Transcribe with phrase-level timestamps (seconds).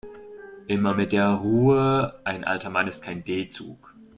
[0.65, 3.93] Immer mit der Ruhe, ein alter Mann ist kein D-Zug.